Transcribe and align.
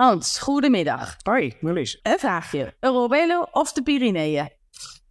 Hans, 0.00 0.38
goedemiddag. 0.38 1.16
Hoi, 1.22 1.52
Marlies. 1.60 2.00
Een 2.02 2.18
vraagje. 2.18 2.74
Eurovelo 2.80 3.46
of 3.52 3.72
de 3.72 3.82
Pyreneeën? 3.82 4.50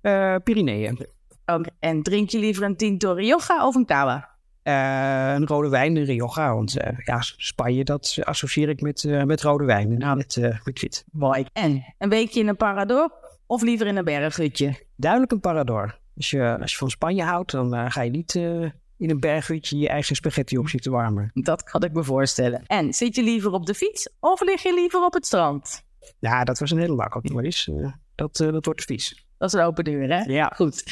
Uh, 0.02 0.36
Pyreneeën. 0.44 1.08
Oké, 1.46 1.70
En 1.80 2.04
drink 2.04 2.30
je 2.30 2.40
liever 2.40 2.64
een 2.64 2.76
Tinto 2.76 3.14
Rioja 3.14 3.68
of 3.68 3.76
een 3.76 3.86
Cava? 3.86 4.30
Uh, 4.64 5.34
een 5.34 5.48
rode 5.48 5.70
wijn, 5.70 5.96
een 5.96 6.04
Rioja. 6.04 6.54
Want 6.54 6.78
uh, 6.78 6.98
ja, 7.06 7.22
Spanje, 7.22 7.84
dat 7.84 8.18
associeer 8.22 8.70
ik 8.70 8.82
met, 8.82 9.04
met 9.26 9.42
rode 9.42 9.66
wijn. 9.66 9.98
Nou, 9.98 10.18
met, 10.18 10.38
met 10.64 10.82
wit. 10.82 11.06
Mooi. 11.12 11.46
En 11.54 11.94
een 11.98 12.10
weekje 12.10 12.40
in 12.40 12.48
een 12.48 12.58
parador 12.58 13.12
of 13.48 13.62
liever 13.62 13.88
in 13.88 13.96
een 13.96 14.04
berghutje? 14.04 14.86
Duidelijk 14.96 15.32
een 15.32 15.40
parador. 15.40 16.00
Als 16.16 16.30
je, 16.30 16.58
als 16.62 16.72
je 16.72 16.78
van 16.78 16.90
Spanje 16.90 17.24
houdt, 17.24 17.52
dan 17.52 17.92
ga 17.92 18.02
je 18.02 18.12
niet 18.12 18.40
in 19.00 19.10
een 19.10 19.20
berghutje 19.20 19.78
je 19.78 19.90
eigen 19.90 20.16
spaghetti 20.16 20.58
op 20.58 20.70
zitten 20.70 20.92
warmen. 20.92 21.32
Dat 21.34 21.64
kan 21.64 21.84
ik 21.84 21.94
me 21.94 22.04
voorstellen. 22.04 22.64
En 22.66 22.94
zit 22.94 23.16
je 23.16 23.24
liever 23.24 23.52
op 23.52 23.66
de 23.66 23.74
fiets 23.74 24.10
of 24.20 24.42
lig 24.42 24.64
je 24.64 24.74
liever 24.74 25.06
op 25.06 25.14
het 25.14 25.26
strand? 25.26 25.84
Ja, 26.20 26.44
dat 26.44 26.60
was 26.60 26.72
een 26.72 26.78
hele 26.78 26.96
makkelijke, 26.96 27.34
maar 27.34 27.44
is, 27.44 27.68
uh, 27.72 27.94
dat, 28.16 28.40
uh, 28.40 28.52
dat 28.52 28.66
wordt 28.66 28.80
de 28.80 28.86
fiets. 28.86 29.28
Dat 29.38 29.54
is 29.54 29.60
een 29.60 29.66
open 29.66 29.84
deur, 29.84 30.10
hè? 30.10 30.22
Ja. 30.24 30.52
Goed. 30.56 30.84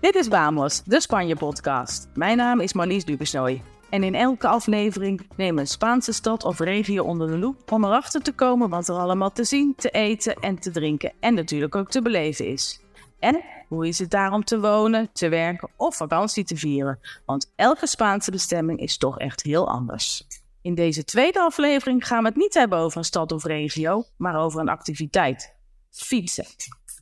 Dit 0.00 0.14
is 0.14 0.28
Bamos, 0.28 0.82
de 0.82 1.00
Spanje-podcast. 1.00 2.08
Mijn 2.14 2.36
naam 2.36 2.60
is 2.60 2.72
Marlies 2.72 3.04
Dubesnoy. 3.04 3.62
En 3.94 4.02
in 4.02 4.14
elke 4.14 4.48
aflevering 4.48 5.26
nemen 5.36 5.54
we 5.54 5.60
een 5.60 5.66
Spaanse 5.66 6.12
stad 6.12 6.44
of 6.44 6.58
regio 6.58 7.04
onder 7.04 7.30
de 7.30 7.38
loep 7.38 7.72
om 7.72 7.84
erachter 7.84 8.22
te 8.22 8.32
komen 8.32 8.68
wat 8.68 8.88
er 8.88 8.94
allemaal 8.94 9.32
te 9.32 9.44
zien, 9.44 9.74
te 9.76 9.90
eten 9.90 10.34
en 10.34 10.58
te 10.58 10.70
drinken 10.70 11.12
en 11.20 11.34
natuurlijk 11.34 11.74
ook 11.74 11.90
te 11.90 12.02
beleven 12.02 12.46
is. 12.46 12.80
En 13.18 13.44
hoe 13.68 13.88
is 13.88 13.98
het 13.98 14.10
daar 14.10 14.32
om 14.32 14.44
te 14.44 14.60
wonen, 14.60 15.12
te 15.12 15.28
werken 15.28 15.70
of 15.76 15.96
vakantie 15.96 16.44
te 16.44 16.56
vieren? 16.56 16.98
Want 17.24 17.52
elke 17.56 17.86
Spaanse 17.86 18.30
bestemming 18.30 18.78
is 18.78 18.96
toch 18.96 19.18
echt 19.18 19.42
heel 19.42 19.68
anders. 19.68 20.26
In 20.62 20.74
deze 20.74 21.04
tweede 21.04 21.40
aflevering 21.40 22.06
gaan 22.06 22.22
we 22.22 22.28
het 22.28 22.36
niet 22.36 22.54
hebben 22.54 22.78
over 22.78 22.98
een 22.98 23.04
stad 23.04 23.32
of 23.32 23.44
regio, 23.44 24.04
maar 24.16 24.36
over 24.36 24.60
een 24.60 24.68
activiteit: 24.68 25.54
fietsen. 25.90 26.46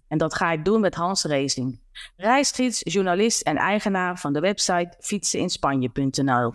En 0.08 0.18
dat 0.18 0.34
ga 0.34 0.52
ik 0.52 0.64
doen 0.64 0.80
met 0.80 0.94
Hans 0.94 1.24
Racing, 1.24 1.80
reisgids, 2.16 2.80
journalist 2.84 3.42
en 3.42 3.56
eigenaar 3.56 4.18
van 4.18 4.32
de 4.32 4.40
website 4.40 4.94
fietseninsspanje.nl. 5.00 6.52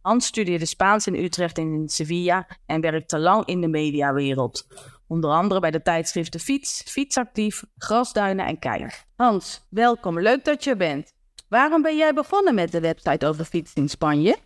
Hans 0.00 0.26
studeerde 0.26 0.66
Spaans 0.66 1.06
in 1.06 1.14
Utrecht 1.14 1.58
en 1.58 1.72
in 1.72 1.88
Sevilla 1.88 2.46
en 2.66 2.80
werkte 2.80 3.18
lang 3.18 3.44
in 3.44 3.60
de 3.60 3.68
mediawereld. 3.68 4.66
Onder 5.06 5.30
andere 5.30 5.60
bij 5.60 5.70
de 5.70 5.82
tijdschriften 5.82 6.40
Fiets, 6.40 6.82
Fietsactief, 6.86 7.64
Grasduinen 7.76 8.46
en 8.46 8.58
Keier. 8.58 9.04
Hans, 9.16 9.66
welkom. 9.70 10.20
Leuk 10.20 10.44
dat 10.44 10.64
je 10.64 10.76
bent. 10.76 11.12
Waarom 11.48 11.82
ben 11.82 11.96
jij 11.96 12.14
begonnen 12.14 12.54
met 12.54 12.72
de 12.72 12.80
website 12.80 13.26
over 13.26 13.44
fietsen 13.44 13.82
in 13.82 13.88
Spanje? 13.88 14.36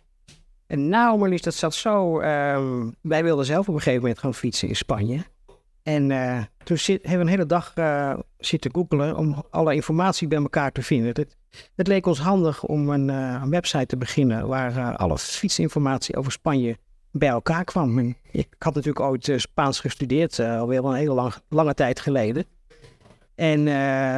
Nou, 0.67 1.19
Marlies, 1.19 1.41
dat 1.41 1.53
zat 1.53 1.73
zo. 1.73 2.21
Uh, 2.21 2.85
wij 3.01 3.23
wilden 3.23 3.45
zelf 3.45 3.67
op 3.67 3.73
een 3.73 3.81
gegeven 3.81 4.01
moment 4.01 4.19
gaan 4.19 4.33
fietsen 4.33 4.67
in 4.67 4.75
Spanje. 4.75 5.23
En 5.87 6.09
uh, 6.09 6.41
toen 6.63 6.77
zit, 6.77 7.01
hebben 7.01 7.17
we 7.19 7.23
een 7.23 7.37
hele 7.37 7.45
dag 7.45 7.73
uh, 7.75 8.13
zitten 8.37 8.71
googelen 8.73 9.17
om 9.17 9.43
alle 9.49 9.75
informatie 9.75 10.27
bij 10.27 10.37
elkaar 10.37 10.71
te 10.71 10.81
vinden. 10.81 11.27
Het, 11.75 11.87
leek 11.87 12.05
ons 12.05 12.19
handig 12.19 12.63
om 12.63 12.89
een, 12.89 13.07
een 13.07 13.49
website 13.49 13.85
te 13.85 13.97
beginnen 13.97 14.47
waar 14.47 14.95
alle 14.95 15.17
fietsinformatie 15.17 16.17
over 16.17 16.31
Spanje 16.31 16.77
bij 17.11 17.29
elkaar 17.29 17.63
kwam. 17.63 18.15
Ik 18.31 18.47
had 18.59 18.73
natuurlijk 18.73 19.05
ooit 19.05 19.33
Spaans 19.35 19.79
gestudeerd, 19.79 20.39
alweer 20.39 20.85
een 20.85 20.93
hele 20.93 21.13
lang, 21.13 21.33
lange 21.49 21.73
tijd 21.73 21.99
geleden. 21.99 22.45
En 23.35 23.63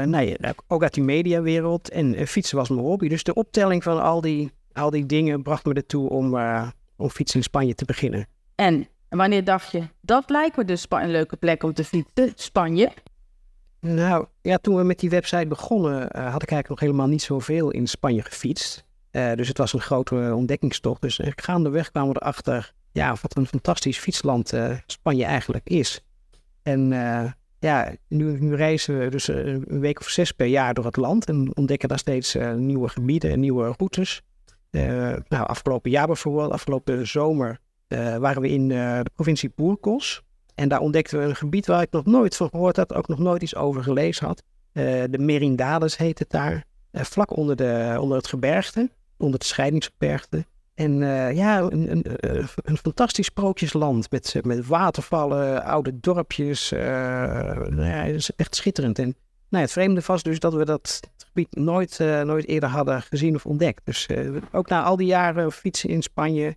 nou, 0.10 0.36
ook 0.68 0.84
uit 0.84 0.94
die 0.94 1.04
mediawereld. 1.04 1.90
En 1.90 2.28
fietsen 2.28 2.58
was 2.58 2.70
mijn 2.70 2.82
hobby. 2.82 3.08
Dus 3.08 3.24
de 3.24 3.34
optelling 3.34 3.84
van 3.84 4.02
al 4.02 4.22
die, 4.22 4.52
al 4.74 4.90
die 4.90 5.06
dingen 5.06 5.42
bracht 5.42 5.66
me 5.66 5.74
ertoe 5.74 6.10
om, 6.10 6.38
om 6.98 7.10
fietsen 7.10 7.38
in 7.38 7.44
Spanje 7.44 7.76
te 7.76 7.86
beginnen. 7.86 8.28
En 8.56 8.88
en 9.10 9.18
wanneer 9.18 9.44
dacht 9.44 9.72
je, 9.72 9.84
dat 10.02 10.30
lijkt 10.30 10.58
me 10.58 10.66
dus 10.66 10.86
een 10.90 11.12
leuke 11.12 11.36
plek 11.36 11.64
om 11.64 11.74
te 11.74 11.84
fietsen, 11.84 12.32
Spanje? 12.36 12.92
Nou, 13.80 14.26
ja, 14.42 14.58
toen 14.58 14.76
we 14.76 14.84
met 14.84 15.00
die 15.00 15.10
website 15.10 15.48
begonnen, 15.48 15.94
uh, 15.94 16.32
had 16.32 16.42
ik 16.42 16.52
eigenlijk 16.52 16.70
nog 16.70 16.80
helemaal 16.80 17.08
niet 17.08 17.22
zoveel 17.22 17.72
in 17.72 17.88
Spanje 17.88 18.22
gefietst. 18.22 18.86
Uh, 19.12 19.34
dus 19.34 19.48
het 19.48 19.58
was 19.58 19.74
een 19.74 19.82
grote 19.82 20.34
ontdekkingstocht. 20.36 21.02
Dus 21.02 21.20
uh, 21.20 21.28
gaandeweg 21.36 21.92
kwamen 21.92 22.14
we 22.14 22.20
erachter, 22.22 22.74
ja, 22.92 23.16
wat 23.22 23.38
een 23.38 23.48
fantastisch 23.48 23.98
fietsland 23.98 24.54
Spanje 24.86 25.26
eigenlijk 25.26 25.70
is. 25.70 26.04
En 26.64 26.90
ja, 27.60 27.96
nu, 28.08 28.40
nu, 28.40 28.56
reizen 28.56 29.00
we 29.00 29.10
dus 29.10 29.28
een 29.28 29.80
week 29.80 30.00
of 30.00 30.10
zes 30.10 30.32
per 30.32 30.46
jaar 30.46 30.74
door 30.74 30.86
het 30.86 30.96
land 30.96 31.26
en 31.26 31.56
ontdekken 31.56 31.90
daar 31.90 32.00
steeds 32.00 32.38
nieuwe 32.56 32.90
gebieden 32.90 33.32
en 33.32 33.40
nieuwe 33.40 33.74
routes. 33.78 34.22
nou, 35.28 35.48
afgelopen 35.48 35.92
jaar 35.92 36.08
bijvoorbeeld, 36.08 36.52
afgelopen 36.52 37.08
zomer 37.08 37.60
uh, 37.90 38.18
waren 38.18 38.42
we 38.42 38.50
in 38.50 38.70
uh, 38.70 39.00
de 39.04 39.10
provincie 39.14 39.52
Burgos. 39.56 40.22
En 40.56 40.70
daar 40.70 40.80
ontdekten 40.80 41.20
we 41.20 41.26
een 41.26 41.36
gebied 41.36 41.68
waar 41.68 41.82
ik 41.82 41.92
nog 41.92 42.06
nooit 42.06 42.36
van 42.36 42.50
gehoord 42.50 42.76
had, 42.76 42.94
ook 42.94 43.08
nog 43.08 43.20
nooit 43.20 43.42
iets 43.42 43.56
over 43.56 43.84
gelezen 43.84 44.26
had. 44.26 44.44
Uh, 44.74 44.84
de 45.10 45.18
Merindades 45.20 45.98
heet 45.98 46.20
het 46.20 46.30
daar. 46.30 46.66
vlak 46.92 47.38
onder, 47.38 47.56
de, 47.56 47.98
onder 48.00 48.18
het 48.18 48.28
gebergte, 48.28 48.90
onder 49.18 49.40
de 49.40 49.46
scheidingsgebergte. 49.46 50.46
En 50.74 50.98
ja, 51.36 51.60
een, 51.60 51.92
een, 51.92 52.06
een, 52.56 52.78
fantastisch 52.78 53.26
sprookjesland 53.26 54.12
met, 54.12 54.36
met 54.42 54.68
watervallen, 54.68 55.64
oude 55.64 56.00
dorpjes. 56.00 56.70
Nou 56.70 57.86
ja, 57.86 58.04
is 58.04 58.32
echt 58.36 58.56
schitterend. 58.56 59.00
En 59.00 59.16
nou, 59.50 59.64
het 59.64 59.72
vreemde 59.72 60.02
was 60.06 60.24
dus 60.24 60.40
dat 60.40 60.54
we 60.54 60.66
dat 60.66 61.00
gebied 61.18 61.56
nooit, 61.56 62.00
nooit 62.24 62.48
eerder 62.48 62.70
hadden 62.70 63.02
gezien 63.02 63.36
of 63.36 63.46
ontdekt. 63.46 63.82
Dus 63.84 64.08
ook 64.52 64.70
na 64.70 64.84
al 64.84 64.96
die 64.96 65.08
jaren 65.08 65.52
fietsen 65.52 65.90
in 65.90 66.02
Spanje, 66.02 66.56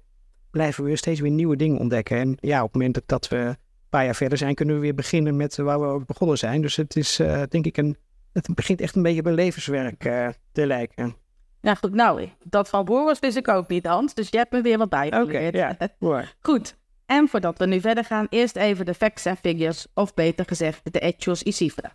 blijven 0.52 0.84
we 0.84 0.96
steeds 0.96 1.20
weer 1.20 1.30
nieuwe 1.30 1.56
dingen 1.56 1.78
ontdekken. 1.78 2.16
En 2.16 2.36
ja, 2.40 2.58
op 2.58 2.72
het 2.72 2.82
moment 2.82 3.00
dat 3.06 3.28
we 3.28 3.36
een 3.36 3.56
paar 3.88 4.04
jaar 4.04 4.14
verder 4.14 4.38
zijn, 4.38 4.54
kunnen 4.54 4.74
we 4.74 4.80
weer 4.80 4.94
beginnen 4.94 5.36
met 5.36 5.56
waar 5.56 5.80
we 5.80 5.86
ook 5.86 6.06
begonnen 6.06 6.38
zijn. 6.38 6.60
Dus 6.60 6.76
het 6.76 6.96
is 6.96 7.20
uh, 7.20 7.42
denk 7.48 7.66
ik 7.66 7.76
een, 7.76 7.96
het 8.32 8.54
begint 8.54 8.80
echt 8.80 8.96
een 8.96 9.02
beetje 9.02 9.20
op 9.20 9.26
een 9.26 9.34
levenswerk 9.34 10.04
uh, 10.04 10.28
te 10.52 10.66
lijken. 10.66 11.16
Ja, 11.60 11.74
goed. 11.74 11.94
Nou, 11.94 12.28
dat 12.44 12.68
van 12.68 12.84
Boris 12.84 13.18
wist 13.18 13.36
ik 13.36 13.48
ook 13.48 13.68
niet, 13.68 13.86
Hans. 13.86 14.14
Dus 14.14 14.28
je 14.30 14.36
hebt 14.36 14.52
me 14.52 14.60
weer 14.60 14.78
wat 14.78 14.88
bij. 14.88 15.06
Oké, 15.06 15.22
okay, 15.22 15.50
ja. 15.50 15.76
Goed. 16.40 16.76
En 17.06 17.28
voordat 17.28 17.58
we 17.58 17.66
nu 17.66 17.80
verder 17.80 18.04
gaan, 18.04 18.26
eerst 18.30 18.56
even 18.56 18.86
de 18.86 18.94
facts 18.94 19.24
en 19.24 19.36
figures, 19.36 19.86
of 19.94 20.14
beter 20.14 20.44
gezegd 20.44 20.92
de 20.92 20.98
hechos 20.98 21.42
y 21.42 21.50
cifra. 21.50 21.92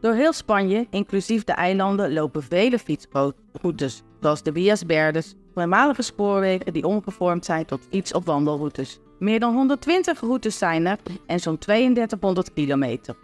Door 0.00 0.14
heel 0.14 0.32
Spanje, 0.32 0.86
inclusief 0.90 1.44
de 1.44 1.52
eilanden, 1.52 2.12
lopen 2.12 2.42
vele 2.42 2.78
fietsroutes, 2.78 4.02
zoals 4.20 4.42
de 4.42 4.52
Vías 4.52 4.82
Verdes, 4.86 5.34
voormalige 5.54 6.02
spoorwegen 6.02 6.72
die 6.72 6.86
omgevormd 6.86 7.44
zijn 7.44 7.64
tot 7.64 7.86
fiets- 7.90 8.12
of 8.12 8.24
wandelroutes. 8.24 9.00
Meer 9.18 9.40
dan 9.40 9.54
120 9.54 10.20
routes 10.20 10.58
zijn 10.58 10.86
er 10.86 10.98
en 11.26 11.40
zo'n 11.40 11.58
3200 11.58 12.52
kilometer. 12.52 13.16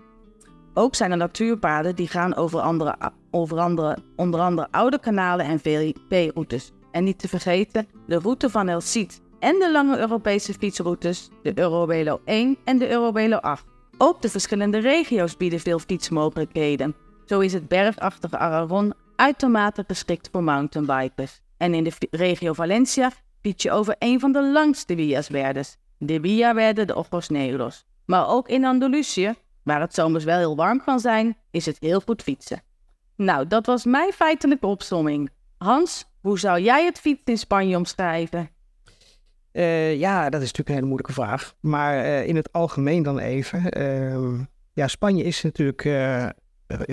Ook 0.74 0.94
zijn 0.94 1.10
er 1.10 1.16
natuurpaden 1.16 1.96
die 1.96 2.08
gaan 2.08 2.34
over, 2.34 2.60
andere, 2.60 2.96
over 3.30 3.58
andere, 3.58 3.98
onder 4.16 4.40
andere 4.40 4.68
oude 4.70 5.00
kanalen 5.00 5.46
en 5.46 5.60
VLP-routes. 5.60 6.72
En 6.90 7.04
niet 7.04 7.18
te 7.18 7.28
vergeten 7.28 7.88
de 8.06 8.18
route 8.18 8.50
van 8.50 8.68
El 8.68 8.80
Cid 8.80 9.20
en 9.38 9.58
de 9.58 9.72
lange 9.72 9.98
Europese 9.98 10.54
fietsroutes, 10.54 11.30
de 11.42 11.52
Eurovelo 11.54 12.20
1 12.24 12.56
en 12.64 12.78
de 12.78 12.90
Eurovelo 12.90 13.36
8. 13.36 13.64
Ook 13.98 14.22
de 14.22 14.28
verschillende 14.28 14.78
regio's 14.78 15.36
bieden 15.36 15.60
veel 15.60 15.78
fietsmogelijkheden. 15.78 16.94
Zo 17.24 17.40
is 17.40 17.52
het 17.52 17.68
bergachtige 17.68 18.38
Aragon 18.38 18.94
uitermate 19.16 19.84
geschikt 19.86 20.28
voor 20.32 20.42
mountainbikers. 20.42 21.40
En 21.60 21.74
in 21.74 21.84
de 21.84 21.92
regio 22.10 22.52
Valencia 22.52 23.10
fiets 23.40 23.62
je 23.62 23.70
over 23.70 23.96
een 23.98 24.20
van 24.20 24.32
de 24.32 24.50
langste 24.52 24.94
Villas 24.94 25.26
Verdes, 25.26 25.76
de 25.98 26.20
Villa 26.20 26.54
Verde 26.54 26.84
de 26.84 26.94
Ojos 26.94 27.28
Negros. 27.28 27.84
Maar 28.04 28.28
ook 28.28 28.48
in 28.48 28.64
Andalusië, 28.64 29.34
waar 29.62 29.80
het 29.80 29.94
zomers 29.94 30.24
wel 30.24 30.38
heel 30.38 30.56
warm 30.56 30.84
kan 30.84 31.00
zijn, 31.00 31.36
is 31.50 31.66
het 31.66 31.76
heel 31.80 32.00
goed 32.00 32.22
fietsen. 32.22 32.62
Nou, 33.16 33.46
dat 33.46 33.66
was 33.66 33.84
mijn 33.84 34.12
feitelijke 34.12 34.66
opsomming. 34.66 35.30
Hans, 35.58 36.04
hoe 36.20 36.38
zou 36.38 36.60
jij 36.60 36.84
het 36.84 36.98
fietsen 36.98 37.26
in 37.26 37.38
Spanje 37.38 37.76
omschrijven? 37.76 38.50
Uh, 39.52 39.98
ja, 39.98 40.30
dat 40.30 40.42
is 40.42 40.46
natuurlijk 40.46 40.68
een 40.68 40.74
hele 40.74 40.86
moeilijke 40.86 41.12
vraag. 41.12 41.54
Maar 41.60 42.04
uh, 42.04 42.26
in 42.26 42.36
het 42.36 42.52
algemeen 42.52 43.02
dan 43.02 43.18
even. 43.18 43.78
Uh, 43.80 44.40
ja, 44.72 44.88
Spanje 44.88 45.24
is 45.24 45.42
natuurlijk 45.42 45.84
uh, 45.84 46.28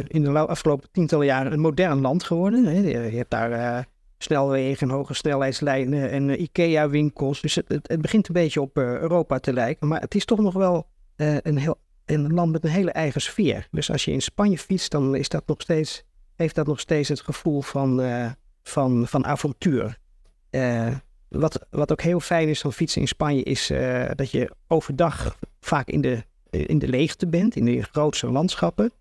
in 0.08 0.24
de 0.24 0.40
afgelopen 0.40 0.92
tientallen 0.92 1.26
jaren 1.26 1.54
een 1.54 1.60
modern 1.60 2.02
land 2.02 2.24
geworden. 2.24 2.84
Je 2.88 3.18
hebt 3.18 3.32
daar 3.32 3.86
snelwegen, 4.18 4.90
hoge 4.90 5.14
snelheidslijnen 5.14 6.10
en 6.10 6.42
IKEA-winkels. 6.42 7.42
Dus 7.42 7.56
het, 7.56 7.66
het, 7.68 8.02
begint 8.02 8.28
een 8.28 8.34
beetje 8.34 8.62
op 8.62 8.78
Europa 8.78 9.40
te 9.40 9.54
lijken. 9.54 9.88
Maar 9.88 10.02
het 10.02 10.16
is 10.16 10.26
toch 10.26 10.40
nog 10.40 10.54
wel 10.54 10.88
een, 11.16 11.58
heel, 11.58 11.76
een 12.06 12.34
land 12.34 12.52
met 12.52 12.64
een 12.64 12.70
hele 12.70 12.92
eigen 12.92 13.22
sfeer. 13.22 13.68
Dus 13.72 13.92
als 13.92 14.06
je 14.06 14.12
in 14.12 14.22
Spanje 14.22 14.58
fietst, 14.58 14.92
dan 14.92 15.16
is 15.16 15.30
dat 15.30 15.48
nog 15.48 15.62
steeds, 15.62 16.04
heeft 16.36 16.56
dat 16.56 16.68
nog 16.68 16.80
steeds 16.80 17.10
het 17.10 17.22
gevoel 17.22 17.62
van, 17.62 18.02
van, 18.64 19.08
van 19.08 19.26
avontuur. 19.26 19.98
Wat, 21.30 21.66
wat 21.70 21.92
ook 21.92 22.02
heel 22.02 22.20
fijn 22.20 22.48
is 22.48 22.62
van 22.62 22.74
fietsen 22.74 23.02
in 23.02 23.08
Spanje 23.08 23.44
is 23.44 23.72
dat 24.16 24.32
je 24.32 24.52
overdag 24.68 25.38
vaak 25.60 25.88
in 25.88 26.02
de, 26.02 26.24
in 26.50 26.80
de 26.80 26.88
leegte 26.88 27.28
bent, 27.28 27.56
in 27.56 27.66
de 27.66 27.84
grootste 27.84 28.32
landschappen. 28.32 28.92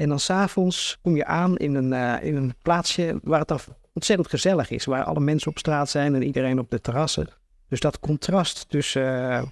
En 0.00 0.08
dan 0.08 0.20
s'avonds 0.20 0.98
kom 1.02 1.16
je 1.16 1.24
aan 1.24 1.56
in 1.56 1.74
een, 1.74 1.92
eh, 1.92 2.28
in 2.28 2.36
een 2.36 2.54
plaatsje 2.62 3.18
waar 3.22 3.38
het 3.38 3.48
dan 3.48 3.60
ontzettend 4.00 4.28
gezellig 4.28 4.70
is. 4.70 4.84
Waar 4.84 5.04
alle 5.04 5.20
mensen 5.20 5.50
op 5.50 5.58
straat 5.58 5.90
zijn 5.90 6.14
en 6.14 6.22
iedereen 6.22 6.58
op 6.58 6.70
de 6.70 6.80
terrassen. 6.80 7.28
Dus 7.68 7.80
dat 7.80 8.00
contrast 8.00 8.68
tussen, 8.68 9.30
eh, 9.30 9.42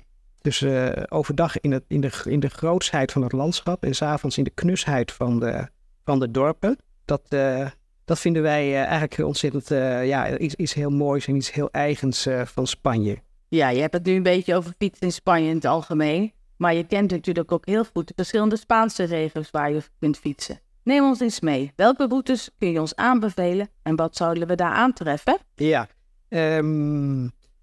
tussen 0.41 0.97
eh, 0.97 1.19
overdag 1.19 1.61
in, 1.61 1.73
het, 1.73 1.85
in, 1.89 2.01
de, 2.01 2.11
in 2.25 2.41
de 2.41 2.49
grootsheid 2.49 3.13
van 3.13 3.23
het 3.23 3.33
landschap 3.33 3.85
en 3.85 3.95
s'avonds 3.95 4.39
in 4.39 4.45
de 4.45 4.51
knusheid 4.51 5.13
van 5.13 5.41
de, 5.41 5.69
van 6.05 6.19
de 6.19 6.31
dorpen. 6.31 6.79
Dat, 7.05 7.23
eh, 7.29 7.67
dat 8.05 8.19
vinden 8.19 8.43
wij 8.43 8.85
eigenlijk 8.85 9.29
ontzettend 9.29 9.69
ja, 10.09 10.39
iets, 10.39 10.55
iets 10.55 10.75
heel 10.75 10.91
moois 10.91 11.27
en 11.27 11.37
iets 11.37 11.53
heel 11.53 11.71
eigens 11.71 12.27
van 12.45 12.67
Spanje. 12.67 13.19
Ja, 13.49 13.69
je 13.69 13.81
hebt 13.81 13.95
het 13.95 14.05
nu 14.05 14.15
een 14.15 14.23
beetje 14.23 14.55
over 14.55 14.75
fietsen 14.79 15.07
in 15.07 15.13
Spanje 15.13 15.49
in 15.49 15.55
het 15.55 15.65
algemeen. 15.65 16.33
Maar 16.57 16.75
je 16.75 16.87
kent 16.87 17.11
natuurlijk 17.11 17.53
ook 17.53 17.67
heel 17.67 17.85
goed 17.85 18.07
de 18.07 18.13
verschillende 18.17 18.57
Spaanse 18.57 19.05
regio's 19.05 19.51
waar 19.51 19.73
je 19.73 19.83
kunt 19.99 20.19
fietsen. 20.19 20.61
Neem 20.89 21.05
ons 21.05 21.21
eens 21.21 21.41
mee. 21.41 21.73
Welke 21.77 22.07
routes 22.07 22.51
kun 22.59 22.71
je 22.71 22.81
ons 22.81 22.97
aanbevelen 22.97 23.69
en 23.83 23.97
wat 23.97 24.17
zouden 24.17 24.47
we 24.47 24.55
daar 24.55 24.73
aantreffen? 24.73 25.39
Ja, 25.55 25.89
ehm, 26.29 27.21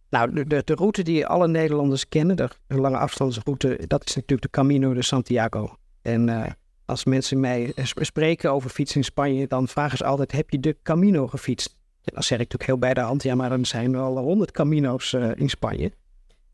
nou, 0.10 0.33
de, 0.33 0.48
de, 0.48 0.62
de 0.66 0.74
route 0.74 1.04
die 1.04 1.27
alle 1.27 1.48
Nederlanders 1.48 2.10
kennen, 2.10 2.36
de, 2.36 2.50
de 2.68 2.75
lange 2.75 2.98
afstandsroute, 2.98 3.80
dat 3.88 4.06
is 4.06 4.16
natuurlijk 4.16 4.42
de 4.42 4.50
Camino 4.50 4.94
de 4.94 5.01
Santiago. 5.01 5.75
En 6.01 6.30
eh, 6.30 6.51
als 6.86 7.06
mensen 7.06 7.39
mij 7.39 7.72
sp- 7.75 8.04
spreken 8.04 8.51
over 8.51 8.69
fietsen 8.69 8.98
in 8.98 9.04
Spanje, 9.04 9.48
dan 9.48 9.68
vragen 9.68 9.98
ze 9.98 10.06
altijd, 10.06 10.31
heb 10.31 10.50
je 10.50 10.60
de 10.60 10.77
Camino 10.83 11.27
gefietst? 11.27 11.75
En 12.04 12.12
dan 12.13 12.24
zeg 12.24 12.39
ik 12.39 12.51
natuurlijk 12.51 12.69
heel 12.69 12.80
bij 12.80 12.94
de 12.94 13.00
hand, 13.00 13.24
ja, 13.24 13.36
maar 13.36 13.51
er 13.51 13.66
zijn 13.66 13.92
wel 13.92 14.18
honderd 14.18 14.51
Camino's 14.51 15.13
eh, 15.13 15.30
in 15.36 15.50
Spanje. 15.50 15.92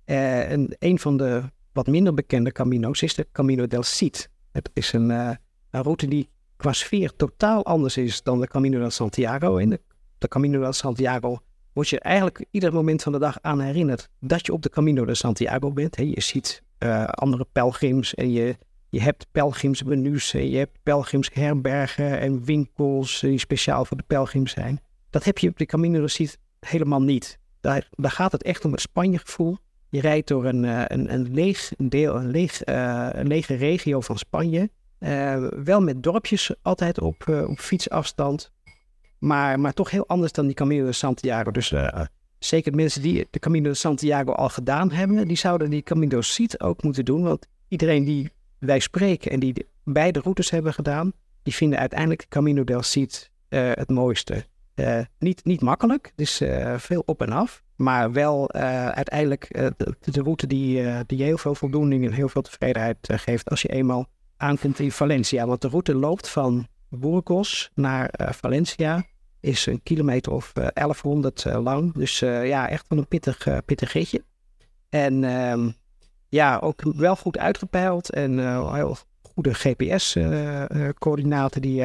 Eh, 0.05 0.51
en 0.51 0.75
een 0.79 0.99
van 0.99 1.17
de 1.17 1.41
wat 1.73 1.87
minder 1.87 2.13
bekende 2.13 2.51
Camino's 2.51 3.01
is 3.01 3.15
de 3.15 3.27
Camino 3.31 3.67
del 3.67 3.83
Cid. 3.83 4.29
Het 4.51 4.69
is 4.73 4.93
een, 4.93 5.09
een 5.09 5.37
route 5.69 6.07
die 6.07 6.29
qua 6.61 6.73
sfeer 6.73 7.15
totaal 7.15 7.65
anders 7.65 7.97
is 7.97 8.23
dan 8.23 8.39
de 8.39 8.47
Camino 8.47 8.79
del 8.79 8.89
Santiago. 8.89 9.57
In 9.57 9.69
de, 9.69 9.79
de 10.17 10.27
Camino 10.27 10.59
del 10.59 10.73
Santiago 10.73 11.39
word 11.73 11.89
je 11.89 11.99
eigenlijk 11.99 12.45
ieder 12.51 12.73
moment 12.73 13.03
van 13.03 13.11
de 13.11 13.19
dag 13.19 13.37
aan 13.41 13.59
herinnerd 13.59 14.09
dat 14.19 14.45
je 14.45 14.53
op 14.53 14.61
de 14.61 14.69
Camino 14.69 15.05
de 15.05 15.15
Santiago 15.15 15.71
bent. 15.71 15.95
Je 15.95 16.21
ziet 16.21 16.63
eh, 16.77 17.03
andere 17.05 17.45
pelgrims 17.51 18.13
en 18.13 18.31
je, 18.31 18.57
je 18.89 19.01
hebt 19.01 19.27
pelgrimsmenu's 19.31 20.33
en 20.33 20.49
je 20.49 20.57
hebt 20.57 20.77
pelgrimsherbergen 20.83 22.19
en 22.19 22.43
winkels 22.43 23.19
die 23.19 23.39
speciaal 23.39 23.85
voor 23.85 23.97
de 23.97 24.03
pelgrims 24.07 24.51
zijn. 24.51 24.81
Dat 25.09 25.23
heb 25.23 25.37
je 25.37 25.49
op 25.49 25.57
de 25.57 25.65
Camino 25.65 26.01
de 26.01 26.07
Cid 26.07 26.37
helemaal 26.59 27.01
niet. 27.01 27.39
Daar, 27.61 27.87
daar 27.91 28.11
gaat 28.11 28.31
het 28.31 28.43
echt 28.43 28.65
om 28.65 28.71
het 28.71 28.81
Spanje-gevoel. 28.81 29.57
Je 29.89 30.01
rijdt 30.01 30.27
door 30.27 30.45
een, 30.45 30.65
eh, 30.65 30.83
een, 30.87 31.13
een 31.13 31.33
leeg 31.33 31.71
deel, 31.77 32.15
een, 32.15 32.29
leeg, 32.29 32.63
eh, 32.63 33.07
een 33.11 33.27
lege 33.27 33.53
regio 33.53 34.01
van 34.01 34.17
Spanje. 34.17 34.69
Eh, 35.01 35.47
wel 35.63 35.81
met 35.81 36.03
dorpjes 36.03 36.53
altijd 36.61 36.99
op, 36.99 37.27
eh, 37.27 37.49
op 37.49 37.59
fietsafstand. 37.59 38.51
Maar, 39.17 39.59
maar 39.59 39.73
toch 39.73 39.91
heel 39.91 40.07
anders 40.07 40.31
dan 40.31 40.45
die 40.45 40.55
Camino 40.55 40.85
de 40.85 40.91
Santiago. 40.91 41.51
Dus 41.51 41.73
zeker 42.39 42.75
mensen 42.75 43.01
die 43.01 43.27
de 43.31 43.39
Camino 43.39 43.69
de 43.69 43.75
Santiago 43.75 44.31
al 44.31 44.49
gedaan 44.49 44.91
hebben, 44.91 45.27
die 45.27 45.37
zouden 45.37 45.69
die 45.69 45.81
Camino 45.81 46.21
Cid 46.21 46.61
ook 46.61 46.83
moeten 46.83 47.05
doen. 47.05 47.23
Want 47.23 47.47
iedereen 47.67 48.03
die 48.03 48.31
wij 48.59 48.79
spreken 48.79 49.31
en 49.31 49.39
die 49.39 49.53
de- 49.53 49.65
beide 49.83 50.19
routes 50.19 50.49
hebben 50.49 50.73
gedaan, 50.73 51.13
die 51.43 51.53
vinden 51.53 51.79
uiteindelijk 51.79 52.21
de 52.21 52.27
Camino 52.27 52.63
del 52.63 52.81
Cid 52.81 53.31
eh, 53.49 53.71
het 53.73 53.89
mooiste. 53.89 54.45
Niet, 55.19 55.45
niet 55.45 55.61
makkelijk, 55.61 56.11
dus 56.15 56.41
eh, 56.41 56.77
veel 56.77 57.03
op 57.05 57.21
en 57.21 57.31
af. 57.31 57.63
Maar 57.75 58.11
wel 58.11 58.51
uiteindelijk 58.51 59.47
de, 59.77 59.95
de 59.99 60.21
route 60.21 60.47
die, 60.47 60.83
die 61.05 61.23
heel 61.23 61.37
veel 61.37 61.55
voldoening 61.55 62.05
en 62.05 62.11
heel 62.11 62.29
veel 62.29 62.41
tevredenheid 62.41 62.97
geeft 63.01 63.49
als 63.49 63.61
je 63.61 63.67
eenmaal 63.67 64.07
aankomt 64.41 64.79
in 64.79 64.91
Valencia. 64.91 65.45
Want 65.45 65.61
de 65.61 65.67
route 65.67 65.95
loopt 65.95 66.29
van 66.29 66.67
Burgos 66.89 67.71
naar 67.73 68.09
eh, 68.09 68.31
Valencia. 68.31 69.05
Is 69.39 69.65
een 69.65 69.83
kilometer 69.83 70.31
of 70.31 70.51
eh, 70.53 70.67
1100 70.73 71.45
eh, 71.45 71.63
lang. 71.63 71.93
Dus 71.93 72.19
ja, 72.19 72.69
echt 72.69 72.85
wel 72.87 72.99
een 72.99 73.07
pittig, 73.07 73.65
pittig 73.65 73.93
ritje. 73.93 74.23
En 74.89 75.23
ehm, 75.23 75.69
ja, 76.29 76.57
ook 76.57 76.81
wel 76.81 77.15
goed 77.15 77.37
uitgepeild. 77.37 78.09
En 78.09 78.39
heel 78.73 78.97
goede 79.21 79.53
GPS-coördinaten 79.53 81.61
die 81.61 81.83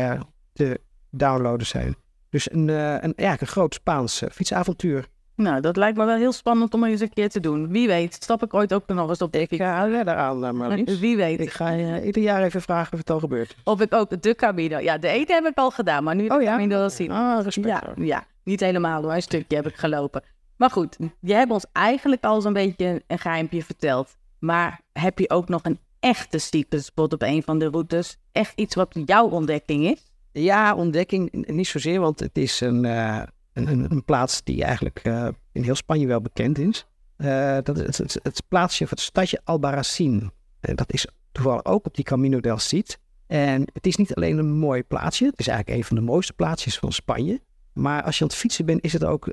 te 0.52 0.80
downloaden 1.10 1.66
zijn. 1.66 1.96
Dus 2.30 2.52
een, 2.52 2.68
een, 2.68 3.12
ja, 3.16 3.40
een 3.40 3.46
groot 3.46 3.74
Spaans 3.74 4.22
fietsavontuur. 4.32 5.08
Nou, 5.36 5.60
dat 5.60 5.76
lijkt 5.76 5.96
me 5.96 6.04
wel 6.04 6.16
heel 6.16 6.32
spannend 6.32 6.74
om 6.74 6.84
eens 6.84 7.00
een 7.00 7.12
keer 7.12 7.28
te 7.28 7.40
doen. 7.40 7.68
Wie 7.68 7.86
weet, 7.86 8.14
stap 8.14 8.42
ik 8.42 8.54
ooit 8.54 8.74
ook 8.74 8.86
nog 8.86 9.08
eens 9.08 9.22
op 9.22 9.32
de 9.32 9.40
Ik 9.40 9.54
ga 9.54 9.88
verder 9.88 10.14
aan, 10.14 10.44
uh, 10.44 10.50
Marlies. 10.50 10.98
Wie 10.98 11.16
weet. 11.16 11.40
Ik 11.40 11.50
ga 11.50 11.70
je 11.70 12.04
ieder 12.04 12.22
jaar 12.22 12.42
even 12.42 12.62
vragen 12.62 12.92
of 12.92 12.98
het 12.98 13.10
al 13.10 13.18
gebeurt. 13.18 13.56
Of 13.64 13.80
ik 13.80 13.94
ook 13.94 14.22
de 14.22 14.34
Camino. 14.34 14.78
Ja, 14.78 14.98
de 14.98 15.08
ene 15.08 15.32
heb 15.32 15.46
ik 15.46 15.56
al 15.56 15.70
gedaan, 15.70 16.04
maar 16.04 16.14
nu 16.14 16.28
de 16.28 16.34
Oh 16.34 16.42
ja? 16.42 16.50
Camino 16.50 16.78
wel 16.78 16.90
zien. 16.90 17.10
Ah, 17.10 17.44
respect. 17.44 17.66
Ja, 17.68 17.92
ja, 17.96 18.24
niet 18.44 18.60
helemaal 18.60 19.02
hoor. 19.02 19.12
Een 19.12 19.22
stukje 19.22 19.56
heb 19.56 19.66
ik 19.66 19.76
gelopen. 19.76 20.22
Maar 20.56 20.70
goed, 20.70 20.96
je 21.20 21.34
hebt 21.34 21.50
ons 21.50 21.66
eigenlijk 21.72 22.24
al 22.24 22.40
zo'n 22.40 22.52
beetje 22.52 23.02
een 23.06 23.18
geheimpje 23.18 23.62
verteld. 23.62 24.16
Maar 24.38 24.80
heb 24.92 25.18
je 25.18 25.30
ook 25.30 25.48
nog 25.48 25.64
een 25.64 25.78
echte 26.00 26.38
secret 26.38 26.84
spot 26.84 27.12
op 27.12 27.22
een 27.22 27.42
van 27.42 27.58
de 27.58 27.68
routes? 27.68 28.16
Echt 28.32 28.52
iets 28.54 28.74
wat 28.74 28.98
jouw 29.04 29.28
ontdekking 29.28 29.84
is? 29.84 30.12
Ja, 30.32 30.74
ontdekking 30.74 31.46
niet 31.46 31.66
zozeer, 31.66 32.00
want 32.00 32.20
het 32.20 32.38
is 32.38 32.60
een, 32.60 32.84
eh, 32.84 33.22
een, 33.56 33.90
een, 33.90 34.04
plaats 34.04 34.42
die 34.44 34.64
eigenlijk 34.64 35.00
eh, 35.02 35.28
in 35.52 35.62
heel 35.62 35.74
Spanje 35.74 36.06
wel 36.06 36.20
bekend 36.20 36.58
is. 36.58 36.86
Eh, 37.16 37.58
dat 37.62 37.78
is 37.78 37.98
het, 37.98 38.42
plaatsje 38.48 38.84
of 38.84 38.90
het 38.90 39.00
stadje 39.00 39.40
Albarracin. 39.44 40.30
Eh, 40.60 40.74
dat 40.74 40.92
is 40.92 41.06
toevallig 41.32 41.64
ook 41.64 41.86
op 41.86 41.94
die 41.94 42.04
Camino 42.04 42.40
del 42.40 42.58
Cid. 42.58 42.98
En 43.26 43.64
het 43.72 43.86
is 43.86 43.96
niet 43.96 44.14
alleen 44.14 44.38
een 44.38 44.52
mooi 44.52 44.82
plaatsje, 44.82 45.24
het 45.24 45.38
is 45.38 45.48
eigenlijk 45.48 45.78
een 45.78 45.84
van 45.84 45.96
de 45.96 46.02
mooiste 46.02 46.32
plaatsjes 46.32 46.78
van 46.78 46.92
Spanje. 46.92 47.40
Maar 47.72 48.02
als 48.02 48.16
je 48.18 48.22
aan 48.22 48.28
het 48.30 48.38
fietsen 48.38 48.66
bent, 48.66 48.84
is 48.84 48.92
het 48.92 49.04
ook, 49.04 49.32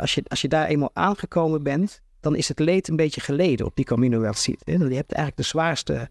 als, 0.00 0.14
je, 0.14 0.22
als 0.28 0.40
je 0.40 0.48
daar 0.48 0.66
eenmaal 0.66 0.90
aangekomen 0.92 1.62
bent, 1.62 2.02
dan 2.20 2.36
is 2.36 2.48
het 2.48 2.58
leed 2.58 2.88
een 2.88 2.96
beetje 2.96 3.20
geleden 3.20 3.66
op 3.66 3.76
die 3.76 3.84
Camino 3.84 4.20
del 4.20 4.32
Cid. 4.32 4.62
hè. 4.64 4.72
Je 4.72 4.78
hebt 4.78 5.12
eigenlijk 5.12 5.36
de 5.36 5.42
zwaarste 5.42 6.10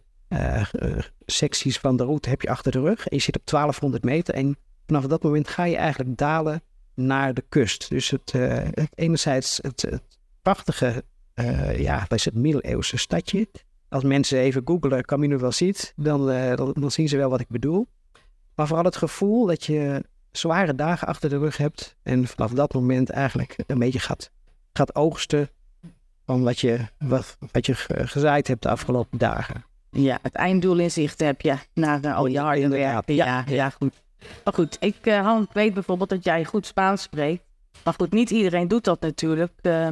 secties 1.25 1.79
van 1.79 1.97
de 1.97 2.03
route 2.03 2.29
heb 2.29 2.41
je 2.41 2.49
achter 2.49 2.71
de 2.71 2.79
rug. 2.79 3.07
En 3.07 3.15
je 3.15 3.21
zit 3.21 3.35
op 3.35 3.45
1200 3.45 4.03
meter 4.03 4.33
en 4.33 4.57
vanaf 4.85 5.05
dat 5.05 5.23
moment 5.23 5.47
ga 5.47 5.63
je 5.63 5.75
eigenlijk 5.75 6.17
dalen 6.17 6.61
naar 6.95 7.33
de 7.33 7.43
kust. 7.49 7.89
Dus 7.89 8.09
het, 8.09 8.31
eh, 8.33 8.57
het 8.71 8.89
enerzijds 8.95 9.59
het, 9.61 9.81
het 9.81 10.01
prachtige, 10.41 11.03
eh, 11.33 11.79
ja, 11.79 11.99
dat 11.99 12.17
is 12.17 12.25
het 12.25 12.33
middeleeuwse 12.33 12.97
stadje. 12.97 13.47
Als 13.89 14.03
mensen 14.03 14.37
even 14.39 14.61
googelen 14.65 15.05
Camino 15.05 15.37
del 15.37 15.51
Cid, 15.51 15.93
dan, 15.95 16.31
eh, 16.31 16.55
dan, 16.55 16.73
dan 16.79 16.91
zien 16.91 17.07
ze 17.07 17.17
wel 17.17 17.29
wat 17.29 17.39
ik 17.39 17.49
bedoel. 17.49 17.87
Maar 18.55 18.67
vooral 18.67 18.85
het 18.85 18.95
gevoel 18.95 19.45
dat 19.45 19.63
je 19.63 20.03
zware 20.31 20.75
dagen 20.75 21.07
achter 21.07 21.29
de 21.29 21.37
rug 21.37 21.57
hebt 21.57 21.95
en 22.03 22.27
vanaf 22.27 22.51
dat 22.51 22.73
moment 22.73 23.09
eigenlijk 23.09 23.55
een 23.67 23.79
beetje 23.79 23.99
gaat, 23.99 24.31
gaat 24.73 24.95
oogsten 24.95 25.49
van 26.25 26.43
wat 26.43 26.59
je, 26.59 26.79
wat, 26.97 27.37
wat 27.51 27.65
je 27.65 27.75
ge- 27.75 28.07
gezaaid 28.07 28.47
hebt 28.47 28.61
de 28.63 28.69
afgelopen 28.69 29.17
dagen. 29.17 29.65
Ja, 29.89 30.19
het 30.21 30.33
einddoel 30.35 30.79
in 30.79 30.91
zicht 30.91 31.19
heb 31.19 31.41
je 31.41 31.55
na 31.73 32.13
al 32.13 32.25
jaren 32.25 32.61
inderdaad. 32.61 32.93
werken. 32.93 33.15
Ja, 33.15 33.43
ja, 33.47 33.69
goed. 33.69 34.02
Maar 34.43 34.53
goed, 34.53 34.77
ik 34.79 34.95
eh, 35.01 35.39
ik 35.41 35.53
weet 35.53 35.73
bijvoorbeeld 35.73 36.09
dat 36.09 36.23
jij 36.23 36.45
goed 36.45 36.65
Spaans 36.65 37.01
spreekt. 37.01 37.43
Maar 37.83 37.93
goed, 37.93 38.11
niet 38.11 38.29
iedereen 38.29 38.67
doet 38.67 38.83
dat 38.83 39.01
natuurlijk. 39.01 39.51
Eh, 39.61 39.87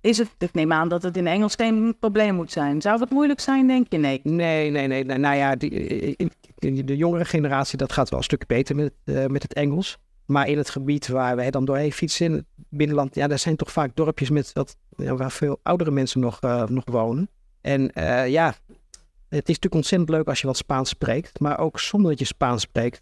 is 0.00 0.18
het, 0.18 0.30
ik 0.38 0.54
neem 0.54 0.72
aan 0.72 0.88
dat 0.88 1.02
het 1.02 1.16
in 1.16 1.26
Engels 1.26 1.54
geen 1.54 1.96
probleem 2.00 2.34
moet 2.34 2.52
zijn. 2.52 2.80
Zou 2.80 3.00
het 3.00 3.10
moeilijk 3.10 3.40
zijn, 3.40 3.66
denk 3.66 3.86
je? 3.88 3.98
Nee. 3.98 4.20
Nee, 4.22 4.70
nee, 4.70 4.86
nee. 4.86 5.04
nee, 5.04 5.18
Nou 5.18 5.36
ja, 5.36 5.54
in 6.58 6.86
de 6.86 6.96
jongere 6.96 7.24
generatie, 7.24 7.78
dat 7.78 7.92
gaat 7.92 8.08
wel 8.08 8.18
een 8.18 8.24
stuk 8.24 8.46
beter 8.46 8.76
met, 8.76 8.92
eh, 9.04 9.26
met 9.26 9.42
het 9.42 9.52
Engels. 9.52 9.98
Maar 10.26 10.48
in 10.48 10.58
het 10.58 10.70
gebied 10.70 11.08
waar 11.08 11.36
wij 11.36 11.50
dan 11.50 11.64
doorheen 11.64 11.92
fietsen, 11.92 12.26
in 12.26 12.32
het 12.32 12.44
binnenland, 12.68 13.14
ja, 13.14 13.26
daar 13.26 13.38
zijn 13.38 13.56
toch 13.56 13.72
vaak 13.72 13.90
dorpjes 13.94 14.30
met 14.30 14.52
wat, 14.52 14.76
waar 14.96 15.30
veel 15.30 15.60
oudere 15.62 15.90
mensen 15.90 16.20
nog, 16.20 16.40
eh, 16.40 16.66
nog 16.66 16.84
wonen. 16.84 17.30
En 17.60 17.92
eh, 17.92 18.28
ja, 18.28 18.46
het 19.28 19.48
is 19.48 19.58
natuurlijk 19.58 19.74
ontzettend 19.74 20.10
leuk 20.10 20.28
als 20.28 20.40
je 20.40 20.46
wat 20.46 20.56
Spaans 20.56 20.88
spreekt. 20.88 21.40
Maar 21.40 21.58
ook 21.58 21.80
zonder 21.80 22.10
dat 22.10 22.18
je 22.18 22.24
Spaans 22.24 22.62
spreekt. 22.62 23.00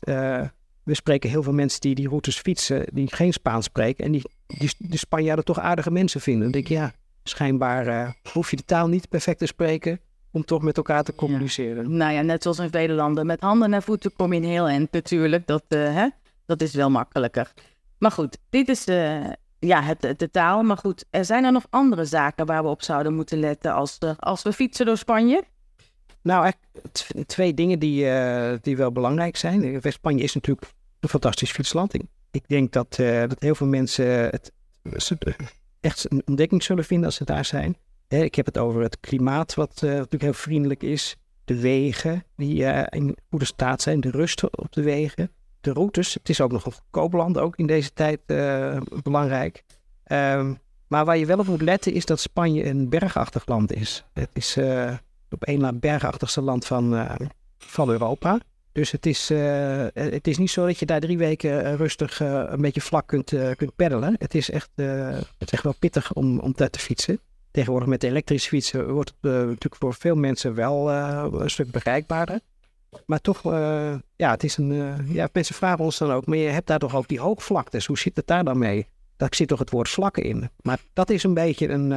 Eh, 0.85 0.91
we 0.91 0.95
spreken 0.95 1.31
heel 1.31 1.43
veel 1.43 1.53
mensen 1.53 1.81
die 1.81 1.95
die 1.95 2.09
routes 2.09 2.39
fietsen, 2.39 2.87
die 2.93 3.15
geen 3.15 3.33
Spaans 3.33 3.65
spreken. 3.65 4.05
En 4.05 4.13
die, 4.13 4.23
die 4.47 4.71
de 4.79 4.97
Spanjaarden 4.97 5.45
toch 5.45 5.61
aardige 5.61 5.91
mensen 5.91 6.21
vinden. 6.21 6.43
Dan 6.43 6.53
denk 6.53 6.65
ik, 6.65 6.77
ja, 6.77 6.93
schijnbaar 7.23 7.87
eh, 7.87 8.11
hoef 8.33 8.51
je 8.51 8.57
de 8.57 8.65
taal 8.65 8.89
niet 8.89 9.09
perfect 9.09 9.39
te 9.39 9.47
spreken 9.47 10.01
om 10.31 10.45
toch 10.45 10.63
met 10.63 10.77
elkaar 10.77 11.05
te 11.05 11.15
communiceren. 11.15 11.97
Nou 11.97 12.13
ja, 12.13 12.23
net 12.23 12.43
zoals 12.43 12.59
in 12.59 12.71
vele 12.71 12.93
landen. 12.93 13.27
Met 13.27 13.41
handen 13.41 13.75
en 13.75 13.83
voeten 13.83 14.13
kom 14.17 14.33
je 14.33 14.41
in 14.41 14.49
heel 14.49 14.69
eind 14.69 14.93
natuurlijk. 14.93 15.47
Dat, 15.47 15.65
eh, 15.69 15.95
hè? 15.95 16.09
dat 16.47 16.61
is 16.61 16.75
wel 16.75 16.91
makkelijker. 16.91 17.53
Maar 17.99 18.11
goed, 18.11 18.39
dit 18.51 18.69
is 18.69 18.85
de, 18.85 19.23
ja, 19.59 19.83
het, 19.83 20.19
de 20.19 20.31
taal. 20.31 20.63
Maar 20.63 20.77
goed, 20.77 21.05
er 21.11 21.25
zijn 21.25 21.45
er 21.45 21.53
nog 21.53 21.67
andere 21.71 22.05
zaken 22.05 22.47
waar 22.47 22.63
we 22.63 22.69
op 22.69 22.83
zouden 22.83 23.15
moeten 23.15 23.39
letten 23.39 23.73
als, 23.73 23.99
als 24.19 24.43
we 24.43 24.53
fietsen 24.53 24.87
door 24.87 24.97
Spanje? 24.97 25.45
Nou, 26.25 26.43
eigenlijk 26.43 27.27
twee 27.27 27.55
dingen 27.55 27.79
die, 27.79 28.09
eh, 28.09 28.59
die 28.61 28.77
wel 28.77 28.93
belangrijk 28.93 29.37
zijn. 29.37 29.81
West-Spanje 29.81 30.23
is 30.23 30.35
natuurlijk 30.35 30.73
een 31.01 31.09
fantastisch 31.09 31.53
fietsland. 31.53 31.95
Ik, 32.31 32.49
denk 32.49 32.73
dat, 32.73 32.99
eh, 32.99 33.21
dat 33.21 33.41
heel 33.41 33.55
veel 33.55 33.67
mensen 33.67 34.07
het 34.07 34.53
echt 35.81 36.13
een 36.13 36.23
ontdekking 36.27 36.63
zullen 36.63 36.85
vinden 36.85 37.07
als 37.07 37.17
ze 37.17 37.25
daar 37.25 37.45
zijn. 37.45 37.77
Ik 38.09 38.35
heb 38.35 38.47
het 38.47 38.59
over 38.59 38.83
het 38.83 39.01
klimaat, 39.01 39.55
wat 39.55 39.81
eh, 39.83 39.91
natuurlijk 39.91 40.23
heel 40.23 40.33
vriendelijk 40.33 40.83
is. 40.83 41.17
de 41.45 41.61
wegen 41.61 42.25
die 42.37 42.65
eh, 42.65 43.01
in 43.01 43.17
goede 43.31 43.45
staat 43.45 43.83
zijn, 43.83 44.01
de 44.01 44.11
rust 44.11 44.57
op 44.57 44.73
de 44.73 44.83
wegen, 44.83 45.31
de 45.61 45.73
routes. 45.73 46.15
Het 46.15 46.29
is 46.29 46.41
ook 46.41 46.53
nog 46.53 46.67
een 46.67 46.73
koopland, 46.91 47.39
ook 47.39 47.57
in 47.57 47.67
deze 47.67 47.93
tijd 47.93 48.21
eh, 48.27 48.81
belangrijk. 49.03 49.65
Ehm, 50.05 50.55
maar 50.89 51.05
waar 51.05 51.17
je 51.17 51.27
wel 51.27 51.39
op 51.39 51.47
moet 51.47 51.63
letten 51.63 51.93
is 51.93 52.05
dat 52.05 52.21
Spanje 52.21 52.65
een 52.65 52.89
bergachtig 52.89 53.47
land 53.47 53.73
is. 53.73 54.05
Het 54.13 54.31
is 54.33 54.59
op 55.35 55.45
één 55.45 55.81
bergachtigste 55.81 56.41
land 56.41 56.67
van, 56.67 57.07
van 57.59 57.91
Europa. 57.91 58.41
Dus 58.73 58.91
het 58.91 59.07
is, 59.07 59.29
het 59.95 60.27
is 60.27 60.39
niet 60.39 60.51
zo 60.51 60.67
dat 60.67 60.79
je 60.79 60.87
daar 60.87 61.01
drie 61.01 61.19
weken 61.19 61.77
rustig 61.77 62.21
een 62.21 62.61
beetje 62.61 62.81
vlak 62.81 63.07
kunt, 63.07 63.33
kunt 63.57 63.77
peddelen. 63.77 64.17
Het 64.19 64.35
is, 64.35 64.51
echt, 64.51 64.71
het 64.75 65.27
is 65.39 65.51
echt 65.51 65.63
wel 65.63 65.75
pittig 65.79 66.13
om, 66.13 66.39
om 66.39 66.55
te 66.55 66.69
fietsen. 66.79 67.21
Tegenwoordig 67.51 67.89
met 67.89 68.01
de 68.01 68.07
elektrische 68.07 68.49
fietsen 68.49 68.93
wordt 68.93 69.15
het 69.21 69.33
natuurlijk 69.33 69.77
voor 69.77 69.95
veel 69.95 70.15
mensen 70.15 70.55
wel 70.55 70.91
een 70.91 71.51
stuk 71.51 71.71
bereikbaarder. 71.71 72.41
Maar 73.07 73.21
toch, 73.21 73.43
ja, 74.17 74.31
het 74.31 74.45
is 74.45 74.57
een. 74.57 74.97
ja, 75.13 75.29
mensen 75.33 75.55
vragen 75.55 75.85
ons 75.85 75.99
dan 75.99 76.13
ook, 76.13 76.27
maar 76.27 76.39
je 76.39 76.49
hebt 76.49 76.67
daar 76.67 76.79
toch 76.79 76.97
ook 76.97 77.09
die 77.09 77.21
hoogvlaktes. 77.21 77.87
Hoe 77.87 77.99
zit 77.99 78.17
het 78.17 78.27
daar 78.27 78.45
dan 78.45 78.59
mee? 78.59 78.87
Daar 79.17 79.35
zit 79.35 79.49
toch 79.49 79.59
het 79.59 79.71
woord 79.71 79.89
vlakken 79.89 80.23
in. 80.23 80.51
Maar 80.63 80.79
dat 80.93 81.11
is 81.11 81.23
een 81.23 81.35
beetje 81.35 81.69
een, 81.69 81.89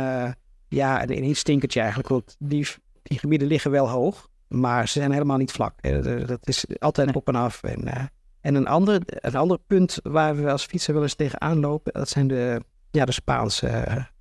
ja, 0.68 1.04
een 1.04 1.24
instinkertje 1.24 1.80
eigenlijk. 1.80 2.10
Want 2.10 2.36
die, 2.40 2.68
die 3.08 3.20
gebieden 3.20 3.48
liggen 3.48 3.72
wel 3.72 3.90
hoog, 3.90 4.30
maar 4.48 4.88
ze 4.88 5.00
zijn 5.00 5.12
helemaal 5.12 5.38
niet 5.38 5.52
vlak. 5.52 5.82
dat 6.28 6.48
is 6.48 6.66
altijd 6.80 7.16
op 7.16 7.28
en 7.28 7.36
af. 7.36 7.64
En, 7.64 8.12
en 8.42 8.56
een, 8.56 8.68
ander, 8.68 9.02
een 9.06 9.36
ander 9.36 9.58
punt 9.68 10.00
waar 10.04 10.36
we 10.36 10.52
als 10.52 10.66
fietser 10.66 10.94
wel 10.94 11.04
eens 11.04 11.16
tegenaan 11.16 11.60
lopen, 11.60 11.94
dat 11.94 12.10
zijn 12.10 12.28
de, 12.28 12.62
ja, 12.92 13.06
de 13.06 13.12
Spaanse 13.12 13.68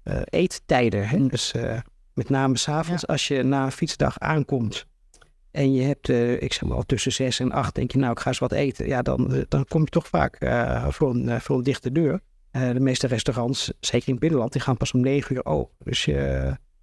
uh, 0.04 0.20
eettijden. 0.24 1.08
Hè? 1.08 1.16
Mm. 1.16 1.28
Dus 1.28 1.52
uh, 1.56 1.78
met 2.14 2.28
name 2.28 2.56
s'avonds, 2.56 3.02
ja. 3.06 3.12
als 3.12 3.28
je 3.28 3.42
na 3.42 3.64
een 3.64 3.72
fietsdag 3.72 4.18
aankomt 4.18 4.86
en 5.50 5.72
je 5.74 5.82
hebt, 5.82 6.08
uh, 6.08 6.42
ik 6.42 6.52
zeg 6.52 6.68
maar, 6.68 6.82
tussen 6.82 7.12
zes 7.12 7.40
en 7.40 7.52
acht, 7.52 7.74
denk 7.74 7.92
je, 7.92 7.98
nou, 7.98 8.12
ik 8.12 8.18
ga 8.18 8.28
eens 8.28 8.38
wat 8.38 8.52
eten. 8.52 8.86
Ja, 8.86 9.02
dan, 9.02 9.44
dan 9.48 9.64
kom 9.68 9.80
je 9.80 9.86
toch 9.86 10.06
vaak 10.06 10.36
voor, 10.88 11.14
een, 11.14 11.40
voor 11.40 11.56
een 11.56 11.62
dichte 11.62 11.92
deur. 11.92 12.20
de 12.50 12.80
meeste 12.80 13.06
restaurants, 13.06 13.72
zeker 13.80 14.06
in 14.06 14.12
het 14.12 14.22
binnenland, 14.22 14.52
die 14.52 14.60
gaan 14.60 14.76
pas 14.76 14.92
om 14.92 15.00
negen 15.00 15.34
uur 15.34 15.44
open. 15.44 15.76
Dus 15.78 16.04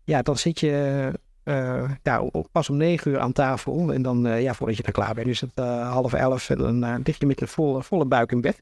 ja, 0.03 0.21
dan 0.21 0.37
zit 0.37 0.59
je 0.59 1.11
ja, 2.03 2.29
pas 2.51 2.69
om 2.69 2.77
negen 2.77 3.11
uur 3.11 3.19
aan 3.19 3.31
tafel. 3.31 3.93
En 3.93 4.01
dan, 4.01 4.41
ja, 4.41 4.53
voordat 4.53 4.77
je 4.77 4.83
dan 4.83 4.91
klaar 4.91 5.13
bent, 5.13 5.27
is 5.27 5.41
het 5.41 5.55
half 5.79 6.13
elf. 6.13 6.49
En 6.49 6.57
dan 6.57 7.01
lig 7.03 7.19
je 7.19 7.25
met 7.25 7.41
een 7.41 7.47
volle, 7.47 7.83
volle 7.83 8.05
buik 8.05 8.31
in 8.31 8.41
bed. 8.41 8.61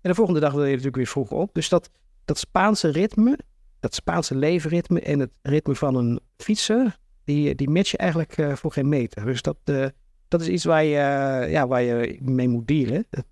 En 0.00 0.10
de 0.10 0.14
volgende 0.14 0.40
dag 0.40 0.52
wil 0.52 0.64
je 0.64 0.68
natuurlijk 0.68 0.96
weer 0.96 1.06
vroeg 1.06 1.30
op. 1.30 1.54
Dus 1.54 1.68
dat, 1.68 1.90
dat 2.24 2.38
Spaanse 2.38 2.88
ritme, 2.88 3.38
dat 3.80 3.94
Spaanse 3.94 4.34
leefritme 4.34 5.00
en 5.00 5.18
het 5.18 5.30
ritme 5.42 5.74
van 5.74 5.94
een 5.94 6.20
fietser, 6.36 6.98
die, 7.24 7.54
die 7.54 7.70
matchen 7.70 7.98
eigenlijk 7.98 8.58
voor 8.58 8.72
geen 8.72 8.88
meter. 8.88 9.24
Dus 9.24 9.42
dat, 9.42 9.56
dat 10.28 10.40
is 10.40 10.48
iets 10.48 10.64
waar 10.64 10.84
je, 10.84 10.96
ja, 11.50 11.66
waar 11.66 11.82
je 11.82 12.18
mee 12.22 12.48
moet 12.48 12.66
dealen. 12.66 13.06
Dat, 13.10 13.24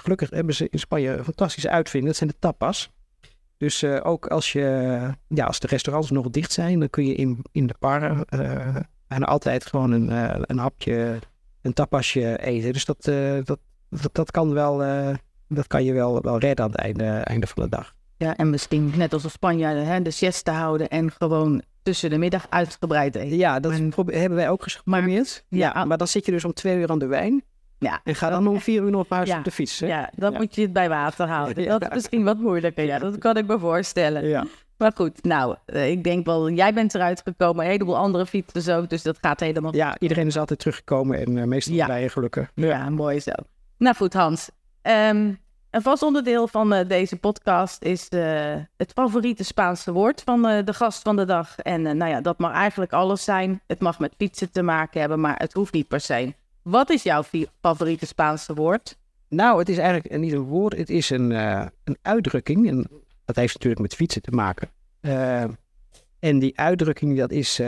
gelukkig 0.00 0.30
hebben 0.30 0.54
ze 0.54 0.68
in 0.70 0.78
Spanje 0.78 1.10
een 1.10 1.24
fantastische 1.24 1.70
uitvinding, 1.70 2.06
dat 2.10 2.16
zijn 2.16 2.30
de 2.30 2.38
tapas. 2.38 2.90
Dus 3.62 3.84
ook 3.84 4.26
als, 4.26 4.52
je, 4.52 5.00
ja, 5.28 5.44
als 5.44 5.60
de 5.60 5.66
restaurants 5.66 6.10
nog 6.10 6.30
dicht 6.30 6.52
zijn, 6.52 6.78
dan 6.78 6.90
kun 6.90 7.06
je 7.06 7.14
in, 7.14 7.44
in 7.52 7.66
de 7.66 7.74
bar 7.78 8.24
bijna 9.08 9.26
altijd 9.26 9.66
gewoon 9.66 9.90
een, 9.92 10.10
een 10.50 10.58
hapje, 10.58 11.18
een 11.60 11.72
tapasje 11.72 12.38
eten. 12.38 12.72
Dus 12.72 12.84
dat, 12.84 13.04
dat, 13.44 13.58
dat, 13.90 14.10
dat, 14.12 14.30
kan 14.30 14.52
wel, 14.52 14.78
dat 15.48 15.66
kan 15.66 15.84
je 15.84 15.92
wel, 15.92 16.20
wel 16.20 16.38
redden 16.38 16.64
aan 16.64 16.70
het 16.70 16.80
einde, 16.80 17.04
einde 17.04 17.46
van 17.46 17.62
de 17.62 17.68
dag. 17.68 17.94
Ja, 18.16 18.36
en 18.36 18.50
misschien 18.50 18.92
net 18.96 19.12
als 19.12 19.22
de 19.22 19.28
Spanjaarden, 19.28 19.86
hè, 19.86 20.02
de 20.02 20.10
siesta 20.10 20.52
houden 20.52 20.88
en 20.88 21.10
gewoon 21.10 21.62
tussen 21.82 22.10
de 22.10 22.18
middag 22.18 22.46
uitgebreid 22.48 23.14
eten. 23.14 23.36
Ja, 23.36 23.60
dat 23.60 23.72
hebben 23.72 24.34
wij 24.34 24.50
ook 24.50 24.62
geprobeerd. 24.62 25.44
Maar, 25.48 25.58
ja, 25.58 25.84
maar 25.84 25.98
dan 25.98 26.08
zit 26.08 26.26
je 26.26 26.32
dus 26.32 26.44
om 26.44 26.52
twee 26.52 26.78
uur 26.78 26.90
aan 26.90 26.98
de 26.98 27.06
wijn. 27.06 27.42
Ja, 27.82 28.00
en 28.04 28.14
ga 28.14 28.30
dan 28.30 28.46
om 28.46 28.60
vier 28.60 28.82
uur 28.82 28.90
nog 28.90 29.08
naar 29.08 29.18
huis 29.18 29.30
ja, 29.30 29.38
op 29.38 29.44
de 29.44 29.50
fiets. 29.50 29.80
Hè? 29.80 29.86
Ja, 29.86 30.10
dan 30.14 30.32
moet 30.32 30.54
je 30.54 30.62
het 30.62 30.72
bij 30.72 30.88
water 30.88 31.28
houden. 31.28 31.66
Dat 31.68 31.82
is 31.82 31.88
misschien 31.94 32.24
wat 32.24 32.38
moeilijker. 32.38 32.84
Ja, 32.84 32.98
dat 32.98 33.18
kan 33.18 33.36
ik 33.36 33.46
me 33.46 33.58
voorstellen. 33.58 34.26
Ja. 34.26 34.46
Maar 34.76 34.92
goed, 34.94 35.24
nou, 35.24 35.56
eh, 35.64 35.90
ik 35.90 36.04
denk 36.04 36.26
wel, 36.26 36.50
jij 36.50 36.74
bent 36.74 36.94
eruit 36.94 37.22
gekomen, 37.24 37.64
een 37.64 37.70
heleboel 37.70 37.96
andere 37.96 38.26
fietsers 38.26 38.68
ook, 38.68 38.90
dus 38.90 39.02
dat 39.02 39.18
gaat 39.20 39.40
helemaal... 39.40 39.74
Ja, 39.74 39.96
iedereen 39.98 40.26
is 40.26 40.38
altijd 40.38 40.58
teruggekomen 40.58 41.18
en 41.18 41.36
uh, 41.36 41.44
meestal 41.44 41.74
ja. 41.74 41.84
blij 41.84 42.02
en 42.02 42.10
gelukkig. 42.10 42.50
Ja. 42.54 42.90
mooi 42.90 43.20
zo. 43.20 43.32
Nou 43.78 43.96
goed, 43.96 44.12
Hans. 44.12 44.50
Um, 44.82 45.40
een 45.70 45.82
vast 45.82 46.02
onderdeel 46.02 46.48
van 46.48 46.74
uh, 46.74 46.88
deze 46.88 47.16
podcast 47.16 47.82
is 47.82 48.08
uh, 48.10 48.54
het 48.76 48.92
favoriete 48.94 49.44
Spaanse 49.44 49.92
woord 49.92 50.22
van 50.24 50.42
de 50.42 50.72
gast 50.72 51.02
van 51.02 51.16
de 51.16 51.24
dag. 51.24 51.58
En 51.58 51.82
nou 51.82 52.10
ja, 52.10 52.20
dat 52.20 52.38
mag 52.38 52.52
eigenlijk 52.52 52.92
alles 52.92 53.24
zijn. 53.24 53.60
Het 53.66 53.80
mag 53.80 53.98
met 53.98 54.14
fietsen 54.18 54.52
te 54.52 54.62
maken 54.62 55.00
hebben, 55.00 55.20
maar 55.20 55.36
het 55.36 55.52
hoeft 55.52 55.72
niet 55.72 55.88
per 55.88 56.00
se. 56.00 56.34
Wat 56.62 56.90
is 56.90 57.02
jouw 57.02 57.22
favoriete 57.60 58.06
Spaanse 58.06 58.54
woord? 58.54 58.96
Nou, 59.28 59.58
het 59.58 59.68
is 59.68 59.78
eigenlijk 59.78 60.18
niet 60.18 60.32
een 60.32 60.40
woord, 60.40 60.76
het 60.76 60.90
is 60.90 61.10
een, 61.10 61.30
een 61.84 61.98
uitdrukking. 62.02 62.68
En 62.68 62.86
dat 63.24 63.36
heeft 63.36 63.54
natuurlijk 63.54 63.82
met 63.82 63.94
fietsen 63.94 64.22
te 64.22 64.30
maken. 64.30 64.68
en 66.18 66.38
die 66.38 66.58
uitdrukking, 66.58 67.18
dat 67.18 67.30
is 67.30 67.60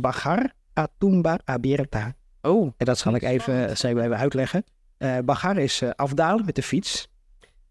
bagar 0.00 0.52
a 0.78 0.88
tumba 0.98 1.38
abierta. 1.44 2.14
Oh. 2.42 2.72
En 2.76 2.86
dat 2.86 2.98
zal 2.98 3.14
ik 3.14 3.22
even, 3.22 3.76
zal 3.76 3.90
ik 3.90 3.98
even 3.98 4.16
uitleggen. 4.16 4.64
bagar 5.24 5.58
is 5.58 5.82
afdalen 5.96 6.44
met 6.44 6.54
de 6.54 6.62
fiets. 6.62 7.08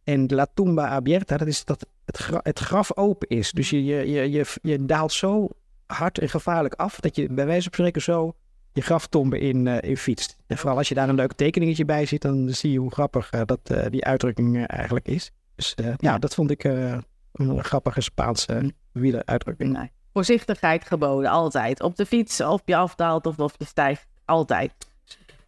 En 0.04 0.26
la 0.28 0.48
tumba 0.54 0.88
abierta, 0.88 1.38
dat 1.38 1.48
is 1.48 1.66
dat 1.66 1.86
het, 2.06 2.30
het 2.44 2.60
graf 2.60 2.98
open 2.98 3.28
is. 3.28 3.52
Dus 3.52 3.70
je, 3.70 3.86
je, 3.86 4.10
je, 4.10 4.32
je, 4.32 4.46
je 4.62 4.86
daalt 4.86 5.12
zo 5.12 5.48
hard 5.86 6.18
en 6.18 6.30
gevaarlijk 6.30 6.74
af 6.74 7.00
dat 7.00 7.16
je 7.16 7.28
bij 7.28 7.46
wijze 7.46 7.64
van 7.64 7.74
spreken 7.74 8.02
zo 8.02 8.36
je 8.80 8.86
graftombe 8.86 9.40
in, 9.40 9.66
uh, 9.66 9.78
in 9.82 9.98
fietst. 9.98 10.38
En 10.48 10.58
vooral 10.58 10.78
als 10.78 10.90
je 10.90 10.96
daar 10.96 11.10
een 11.10 11.16
leuk 11.16 11.34
tekeningetje 11.34 11.86
bij 11.86 12.06
ziet, 12.06 12.22
dan 12.22 12.50
zie 12.50 12.72
je 12.72 12.80
hoe 12.80 12.92
grappig 12.92 13.34
uh, 13.34 13.42
dat 13.46 13.60
uh, 13.72 13.86
die 13.90 14.06
uitdrukking 14.06 14.68
eigenlijk 14.68 15.08
is. 15.08 15.32
Dus 15.56 15.76
ja, 15.98 16.18
dat 16.18 16.34
vond 16.34 16.52
ik 16.52 16.64
een 16.64 17.64
grappige 17.64 18.02
Spaanse 18.02 18.74
wieleruitdrukking. 18.92 19.74
Nee. 19.78 19.92
Voorzichtigheid 20.14 20.86
geboden, 20.86 21.30
altijd. 21.30 21.82
Op 21.82 21.96
de 21.96 22.06
fiets, 22.06 22.42
of 22.42 22.62
je 22.66 22.76
afdaalt 22.76 23.26
of 23.26 23.40
of 23.40 23.54
je 23.58 23.66
stijgt, 23.66 24.08
altijd. 24.26 24.72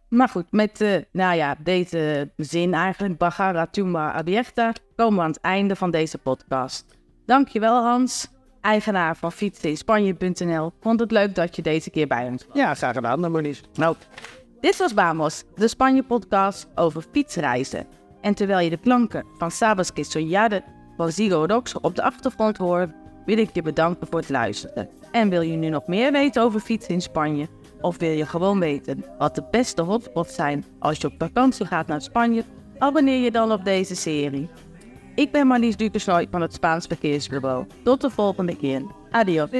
Maar 0.08 0.28
goed, 0.28 0.46
met 0.50 0.80
uh, 0.80 0.96
nou 1.12 1.36
ja, 1.36 1.56
deze 1.58 2.30
zin 2.36 2.74
eigenlijk, 2.74 3.18
Bagara 3.18 3.66
Tumba 3.66 4.12
Abierta, 4.12 4.72
komen 4.96 5.16
we 5.16 5.22
aan 5.22 5.30
het 5.30 5.40
einde 5.40 5.76
van 5.76 5.90
deze 5.90 6.18
podcast. 6.18 6.98
Dankjewel 7.26 7.82
Hans, 7.82 8.28
eigenaar 8.62 9.16
van 9.16 9.32
fietseninspanje.nl. 9.32 10.72
Vond 10.80 11.00
het 11.00 11.10
leuk 11.10 11.34
dat 11.34 11.56
je 11.56 11.62
deze 11.62 11.90
keer 11.90 12.06
bij 12.06 12.26
ons 12.26 12.46
was. 12.46 12.56
Ja, 12.56 12.74
graag 12.74 12.94
gedaan, 12.94 13.30
Moniz. 13.30 13.60
Nou, 13.74 13.96
dit 14.60 14.76
was 14.76 14.94
Bamos, 14.94 15.44
de 15.54 15.68
Spanje-podcast 15.68 16.66
over 16.74 17.04
fietsreizen. 17.12 17.86
En 18.20 18.34
terwijl 18.34 18.64
je 18.64 18.70
de 18.70 18.76
klanken 18.76 19.26
van 19.38 19.50
Sabas 19.50 19.90
Soñade 19.92 20.60
van 20.96 21.12
Zigo 21.12 21.44
Rox 21.46 21.80
op 21.80 21.96
de 21.96 22.02
achtergrond 22.02 22.56
hoort, 22.56 22.90
wil 23.26 23.38
ik 23.38 23.50
je 23.52 23.62
bedanken 23.62 24.06
voor 24.06 24.18
het 24.18 24.28
luisteren. 24.28 24.88
En 25.10 25.28
wil 25.28 25.40
je 25.40 25.56
nu 25.56 25.68
nog 25.68 25.86
meer 25.86 26.12
weten 26.12 26.42
over 26.42 26.60
fietsen 26.60 26.94
in 26.94 27.00
Spanje? 27.00 27.48
Of 27.80 27.98
wil 27.98 28.10
je 28.10 28.26
gewoon 28.26 28.60
weten 28.60 29.04
wat 29.18 29.34
de 29.34 29.44
beste 29.50 29.82
hotspots 29.82 30.34
zijn 30.34 30.64
als 30.78 30.98
je 30.98 31.06
op 31.06 31.14
vakantie 31.18 31.66
gaat 31.66 31.86
naar 31.86 32.02
Spanje? 32.02 32.44
Abonneer 32.78 33.18
je 33.18 33.30
dan 33.30 33.52
op 33.52 33.64
deze 33.64 33.94
serie. 33.94 34.48
Ik 35.14 35.32
ben 35.32 35.46
Marlies 35.46 35.76
Dukersnoy 35.76 36.26
van 36.30 36.40
het 36.40 36.52
Spaans 36.52 36.86
Verkeersbureau. 36.86 37.66
Tot 37.84 38.00
de 38.00 38.10
volgende 38.10 38.56
keer. 38.56 38.82
Adios. 39.10 39.50